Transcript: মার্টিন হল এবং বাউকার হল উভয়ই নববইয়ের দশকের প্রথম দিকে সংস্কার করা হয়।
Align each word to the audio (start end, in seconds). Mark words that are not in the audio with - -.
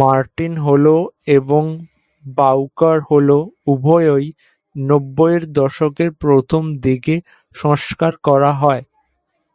মার্টিন 0.00 0.52
হল 0.66 0.86
এবং 1.36 1.64
বাউকার 2.24 2.98
হল 3.10 3.28
উভয়ই 3.72 4.26
নববইয়ের 4.76 5.42
দশকের 5.58 6.10
প্রথম 6.22 6.62
দিকে 6.84 7.14
সংস্কার 7.54 8.12
করা 8.26 8.50
হয়। 8.62 8.82